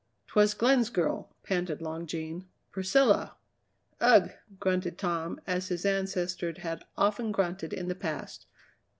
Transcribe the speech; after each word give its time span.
"'Twas 0.29 0.55
Glenn's 0.55 0.89
girl," 0.89 1.29
panted 1.43 1.79
Long 1.79 2.07
Jean; 2.07 2.47
"Priscilla!" 2.71 3.35
"Ugh!" 3.99 4.31
grunted 4.59 4.97
Tom 4.97 5.39
as 5.45 5.67
his 5.67 5.85
ancestors 5.85 6.57
had 6.57 6.83
often 6.97 7.31
grunted 7.31 7.71
in 7.71 7.87
the 7.87 7.93
past. 7.93 8.47